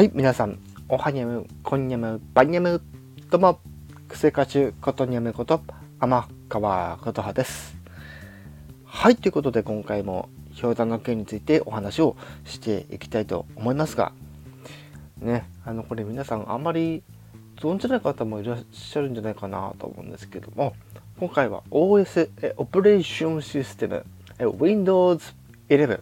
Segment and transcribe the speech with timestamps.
[0.00, 2.80] はい、皆さん、おはにゃむ、こんにゃむ、ばんにゃむ、
[3.28, 3.60] どうも、
[4.08, 5.60] クセカチュことにゃむこと、
[6.00, 7.76] 天川ことはです。
[8.86, 12.16] はい、ということで今回も氷山の件についてお話を
[12.46, 14.14] していきたいと思いますが、
[15.18, 17.02] ね、あの、これ皆さんあんまり
[17.58, 20.72] 存じない方もいらっしゃるんじゃないかなと思うんですけども、
[21.18, 24.06] 今回は OS、オペレーションシステム、
[24.38, 25.34] Windows
[25.68, 26.00] 11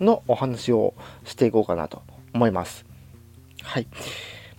[0.00, 0.92] のお話を
[1.24, 2.02] していこうかなと
[2.34, 2.91] 思います。
[3.62, 3.86] はい。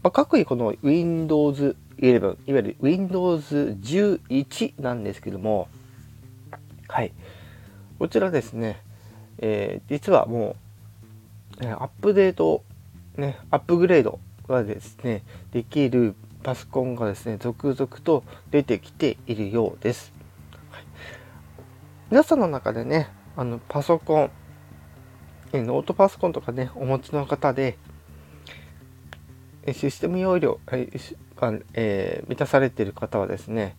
[0.01, 5.67] まあ、各位この Windows 11、いわゆる Windows 11なんですけども、
[6.87, 7.13] はい。
[7.99, 8.81] こちらですね、
[9.37, 10.55] えー、実はも
[11.61, 12.63] う、アップデート、
[13.17, 20.11] ね、アップグレードがですね、できるパソコンがですね、続々と出てきているようです。
[20.71, 20.83] はい、
[22.11, 23.07] 皆さんの中でね、
[23.37, 24.31] あのパソコン、
[25.53, 27.77] ノートパソコンとかね、お持ちの方で、
[29.71, 33.77] システム容量が、えー、満たされている方はですね、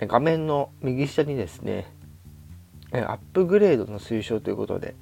[0.00, 1.86] 画面の右下にですね、
[2.92, 4.94] アップグレードの推奨ということで、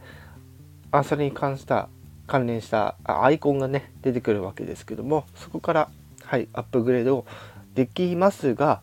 [0.91, 1.89] あそれに関した
[2.27, 5.91] 関連したアイコンがね出てくるわけですけどもそこから
[6.25, 7.27] はいアップグレードを
[7.75, 8.83] できますが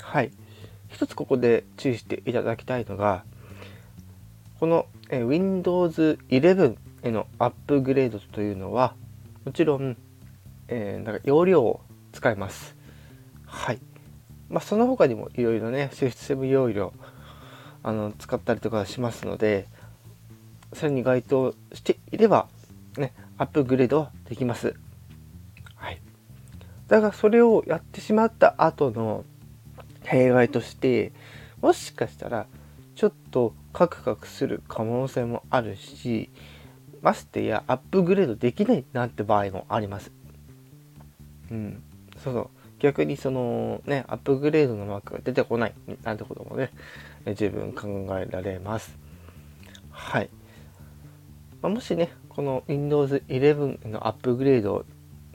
[0.00, 0.30] はい
[0.88, 3.24] 一つここで注意していただきたいのが
[4.58, 8.94] このえ Windows 11へのアップグレードというのは
[9.46, 9.96] もちろん、
[10.66, 11.80] えー、なんか容量を
[12.10, 12.74] 使います。
[13.46, 13.78] はい。
[14.48, 16.92] まあ、その他にもいろいろね、システム容量、
[17.84, 19.68] あの、使ったりとかしますので、
[20.72, 22.48] それに該当していれば、
[22.98, 24.74] ね、アップグレードはできます。
[25.76, 26.00] はい。
[26.88, 29.24] だからそれをやってしまった後の
[30.02, 31.12] 弊害として、
[31.60, 32.48] もしかしたら、
[32.96, 36.30] ちょっとカクカクする可能性もあるし、
[37.02, 40.12] ましてやアップグレードできないなんて場合もあります。
[41.50, 41.82] うん。
[42.22, 42.48] そうそう。
[42.78, 46.70] 逆にそのね、アップグレードのマークが出てこないなんてこともね、
[47.34, 48.96] 十分考えられます。
[49.90, 50.28] はい。
[51.62, 54.84] まあ、もしね、この Windows 11のアップグレードを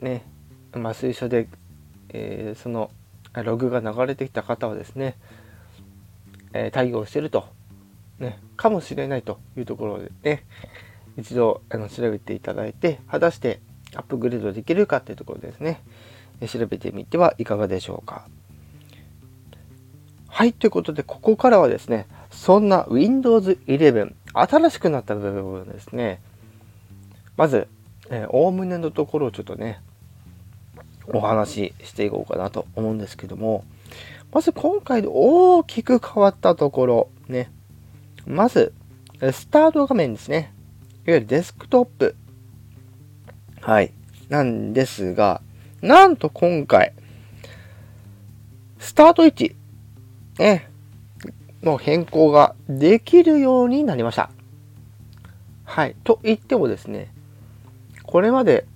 [0.00, 0.24] ね、
[0.72, 1.48] まあ、推奨で、
[2.10, 2.90] えー、その
[3.34, 5.16] ログが流れてきた方はですね、
[6.52, 7.46] えー、対応してると、
[8.18, 10.44] ね、かもしれないというところでね、
[11.18, 13.60] 一度あの調べていただいて、果たして
[13.94, 15.82] アップグレードできるかっていうところですね、
[16.48, 18.26] 調べてみてはいかがでしょうか。
[20.28, 26.22] はい、ということで、ここからはですね、そんな Windows 11、新しくなった部分ですね、
[27.36, 27.68] まず、
[28.28, 29.80] おおむねのところをちょっとね、
[31.08, 33.64] お話ししていこうかなと思うんですけども、
[34.32, 37.50] まず今回で大きく変わったところ、ね、
[38.26, 38.72] まず、
[39.20, 40.52] スタート画面ですね。
[41.04, 42.14] いわゆるデスクトップ。
[43.60, 43.92] はい。
[44.28, 45.42] なんですが、
[45.80, 46.92] なんと今回、
[48.78, 49.56] スタート位置、
[50.38, 50.70] ね、
[51.62, 54.30] の変更ができるようになりました。
[55.64, 55.96] はい。
[56.04, 57.12] と言ってもですね、
[58.04, 58.66] これまで、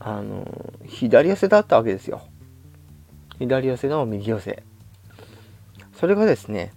[0.00, 2.22] あの、左寄せだったわけですよ。
[3.38, 4.64] 左寄せの右寄せ。
[5.94, 6.72] それがですね、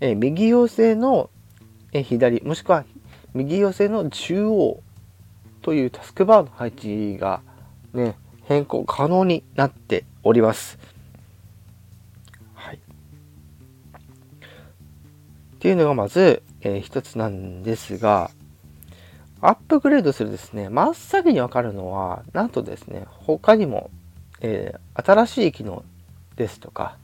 [0.00, 1.30] え右寄せの
[1.94, 2.84] え左、もしくは
[3.34, 4.80] 右寄せの中央
[5.60, 7.42] というタスクバーの配置が
[7.92, 10.78] ね、変更可能になっております。
[12.54, 12.76] はい。
[12.76, 12.78] っ
[15.58, 18.30] ていうのがまず、えー、一つなんですが、
[19.40, 23.90] アップグレードするですね、真っ先にわかるのは、なんとですね、他にも、
[24.40, 25.84] えー、新しい機能
[26.36, 26.96] ですとか、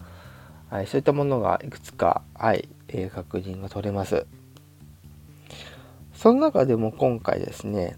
[0.70, 4.26] はい、そういったものがいくつか、はい、えー、確認が取れます。
[6.20, 7.96] その中でも今回ですね、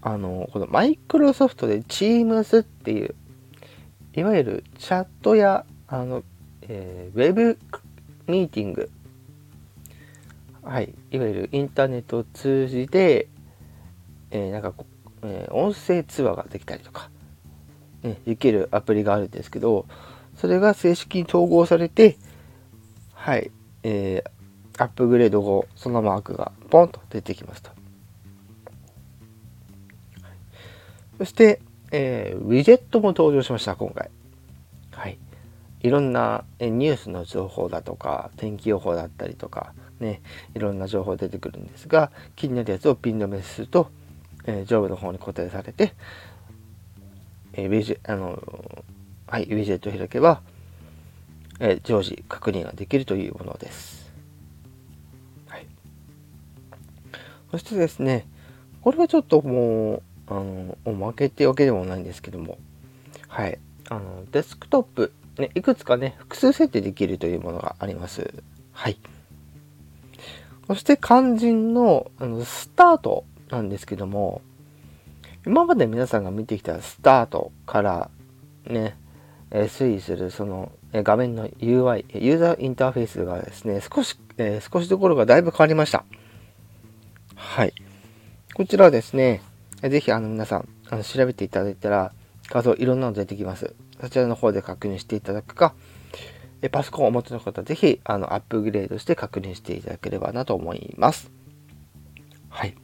[0.00, 3.14] あの、このマイクロソフトで Teams っていう、
[4.14, 6.24] いわゆるチャットや、あの、
[6.62, 7.56] えー、ウェブ
[8.26, 8.90] ミーティング、
[10.64, 13.28] はい、いわゆるインターネットを通じて、
[14.32, 14.84] えー、なんかこ、
[15.22, 17.10] えー、音声通話ができたりとか、
[18.02, 19.86] ね、できるアプリがあるんですけど、
[20.34, 22.16] それが正式に統合されて、
[23.14, 23.52] はい、
[23.84, 24.35] えー、
[24.78, 27.70] アップグレード後、そのマークがポンと出てきますと。
[31.18, 31.60] そして、
[31.92, 34.10] えー、ウィジェットも登場しました、今回。
[34.90, 35.18] はい。
[35.80, 40.20] いろんなニュースの情報だとか、天気予報だったりとか、ね、
[40.54, 43.90] いろんな情報出てくるんですが、気になるやつをピン止めすると、
[44.44, 45.94] えー、上部の方に固定されて、
[47.54, 48.42] えー、ウィジェ、あの
[49.26, 50.42] はい、ウィジェットを開けば、
[51.60, 54.05] えー、常時確認ができるというものです。
[57.56, 58.26] そしてですね、
[58.82, 62.58] これはちょっともう、あの、おまけっていうわけでもないんですけども、
[63.28, 63.58] はい。
[63.88, 68.34] あの、デスクトップ、ね、いくつかね、複数設定できるというものがあります。
[68.72, 68.98] はい。
[70.66, 74.42] そして肝心のあのスタートなんですけども、
[75.46, 78.10] 今まで皆さんが見てきたスタートから
[78.66, 78.98] ね、
[79.50, 86.04] え推移するそのえ画面の UI、ユーザーインターフェースがですね、少し、えー、少しどころがだいぶ変わりました。
[87.56, 87.72] はい。
[88.52, 89.40] こちらはですね、
[89.80, 92.12] ぜひあの皆さんあの調べていただいたら
[92.50, 93.74] 画像いろんなの出てきます。
[93.98, 95.74] そちらの方で確認していただくか、
[96.60, 101.30] えパソコンをお持ちの方はぜひあのアップグレードして確認していただければなと思います。
[102.50, 102.74] はい。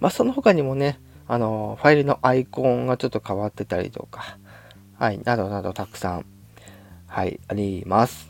[0.00, 4.36] まあ、その他にもね、あの、ファイルのアイコンがちょっと変わってたりとか、
[4.98, 6.26] はい、などなどたくさん、
[7.06, 8.29] はい、あります。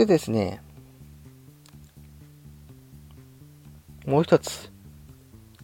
[0.00, 0.62] してですね、
[4.06, 4.72] もう一つ、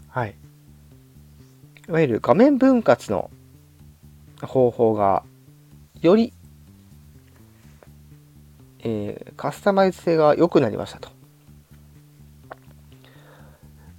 [0.09, 0.35] はい。
[1.89, 3.31] いわゆる画面分割の
[4.43, 5.23] 方法が、
[6.03, 6.35] より、
[8.81, 11.09] えー、カスタマイズ性が良くなりましたと。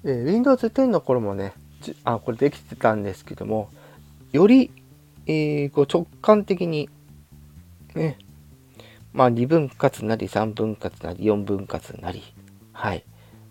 [0.03, 1.53] えー、Windows 10の頃もね、
[2.03, 3.69] あこれできてたんですけども、
[4.31, 4.69] より、
[5.25, 6.89] えー、こう直感的に、
[7.95, 8.19] ね、
[9.17, 12.21] まあ2分割なり3分割なり4分割なり、
[12.71, 13.03] はい、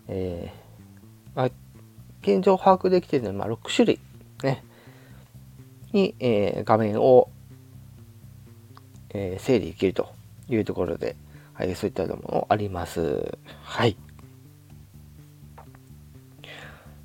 [0.07, 1.49] えー、まあ、
[2.21, 3.99] 現状把握できているのは、まあ、6種類、
[4.43, 4.63] ね、
[5.91, 7.29] に、えー、画面を、
[9.09, 10.07] えー、整理できると
[10.47, 11.17] いうところで、
[11.51, 13.37] はい、そういったものあります。
[13.61, 13.97] はい。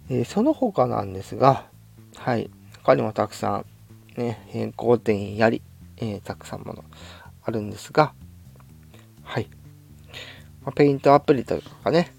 [0.09, 1.67] えー、その他なんですが、
[2.15, 2.49] はい、
[2.85, 3.65] 他にもたくさ
[4.17, 5.63] ん、ね、変更点やり、
[5.97, 6.85] えー、たくさんもの
[7.43, 8.15] あるんですが、
[9.33, 9.49] はい。
[10.63, 12.13] まあ、ペイントアプリとかね、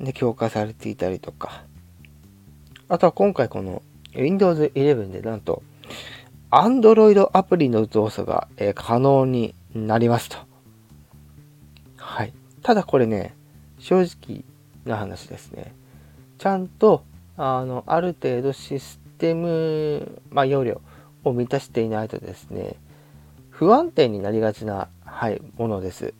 [0.00, 1.64] で、強化されていたりとか、
[2.88, 3.82] あとは今回この
[4.14, 5.64] Windows 11でなんと、
[6.52, 10.36] Android アプリの動作が、えー、可能になりますと。
[11.96, 12.32] はい。
[12.62, 13.34] ただこれね、
[13.80, 14.44] 正直
[14.84, 15.74] な話ですね。
[16.38, 17.02] ちゃんと
[17.36, 20.80] あのある程度システム、まあ、容量
[21.24, 22.76] を満たしていないとですね
[23.50, 26.12] 不安定になりがちな、はい、ものです。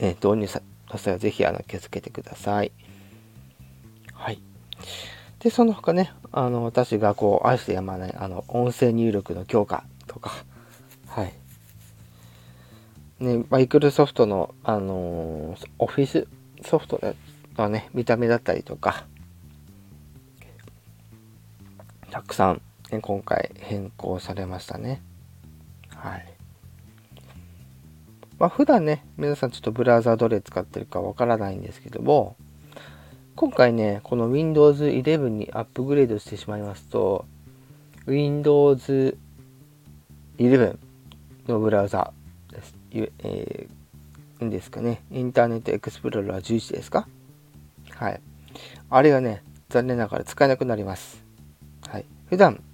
[0.00, 0.60] え導入さ
[0.98, 2.72] 際はぜひあの気をつけてください。
[4.12, 4.42] はい。
[5.38, 10.32] で、その他ね、あの、私がこう、愛してやまない、あの、音声入力の強化とか、
[11.06, 11.32] はい。
[13.20, 16.26] ね、マイクロソフトの、あのー、オフィス
[16.64, 17.00] ソフト
[17.56, 19.06] のね、見た目だったりとか、
[22.10, 25.00] たくさん、ね、今回変更されましたね。
[25.94, 26.29] はい。
[28.40, 32.36] まあ普段ね、皆さんちょっとブラウザどれ使ってるかわからないんですけども、
[33.36, 37.26] 今回ね、この Windows 11にアップグレードしてしまいますと、
[38.06, 39.18] Windows
[40.38, 40.78] 11
[41.48, 42.14] のブラウザ
[42.50, 42.74] です。
[42.92, 45.02] えー、ですかね。
[45.10, 47.06] インターネットエクスプローラー11ですか？
[47.90, 48.20] はい。
[48.88, 51.22] あれがね、残念ながら使えなくなります。
[51.86, 52.06] はい。
[52.30, 52.64] 普段、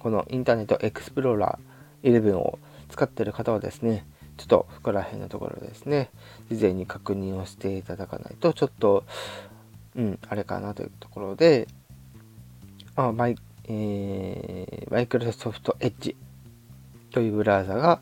[0.00, 2.58] このインターネットエクスプローラー11を
[2.90, 4.04] 使ってる方はですね、
[4.36, 6.10] ちょっとここら辺のところですね、
[6.50, 9.04] 事前に確認をしていただかないと、ちょっと、
[9.96, 11.68] うん、あれかなというところで、
[12.96, 13.36] あマイ、
[13.68, 16.16] えー、マイクロソフトエッジ
[17.10, 18.00] というブラウザが、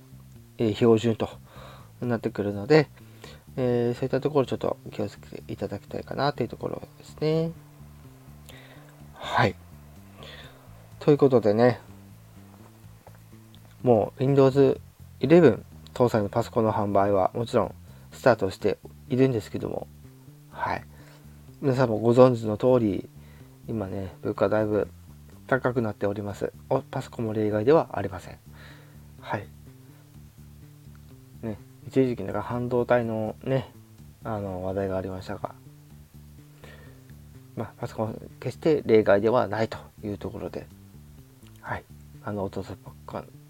[0.59, 1.29] えー、標準と
[2.01, 2.89] なってくるので、
[3.57, 7.51] えー、そういったところちょっと気をつけていただきたいかなというところですね。
[9.15, 9.55] はい。
[10.99, 11.81] ということでね、
[13.83, 14.81] もう Windows
[15.21, 15.63] 11
[15.95, 17.75] 搭載のパソコンの販売はもちろん
[18.13, 19.87] スタートしているんですけども、
[20.51, 20.85] はい。
[21.61, 23.09] 皆さんもご存知の通り、
[23.69, 24.89] 今ね、物価だいぶ
[25.47, 26.53] 高くなっております。
[26.69, 28.39] おパソコンも例外ではありません。
[29.21, 29.47] はい。
[31.43, 33.73] ね、一時期なんか半導体のね、
[34.25, 35.55] あの話題がありましたが、
[37.57, 40.67] まあ、パソコン決して例外ではないというところで、
[41.61, 41.85] はい、
[42.25, 42.95] あの、オートソパン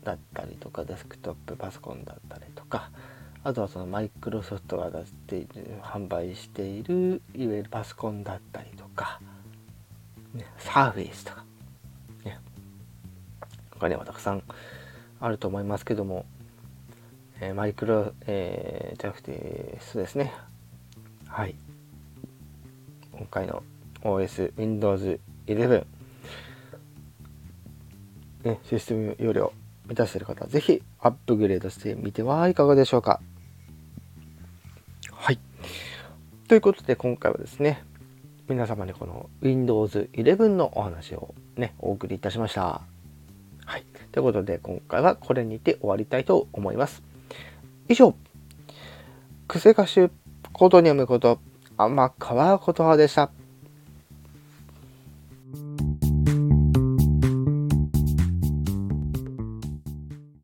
[0.05, 2.91] だったりとか、デスクトップパソコンだったりとか、
[3.45, 5.49] あとはそのマイクロソフトが出している、
[5.83, 9.21] 販売している、いわゆるパソコンだったりとか、
[10.35, 11.45] ね、サーフェイスとか、
[12.25, 12.39] ね、
[13.71, 14.43] 他にはたくさん
[15.21, 16.25] あると思いますけども、
[17.41, 20.33] えマイクロ、えー、じゃなくて、そうですね。
[21.27, 21.57] はい。
[23.11, 23.63] 今回の
[24.03, 25.85] OS Windows 11、
[28.45, 29.53] ね、システム容量
[29.93, 33.21] 満たしている方は、ぜひアップグレードしてみてはいかがでしょうか？
[35.11, 35.39] はい。
[36.49, 37.85] ということで今回はですね、
[38.49, 42.81] 皆様にこの Windows 11のお話をね、お送りいたしました。
[43.67, 43.85] はい。
[44.13, 47.03] ということで今回はこれにて終わりたいと思います。
[47.91, 48.15] 以上、
[49.47, 50.09] 癖歌手、
[50.55, 51.39] コードに読むこと、
[51.77, 53.31] 天川琴葉でした。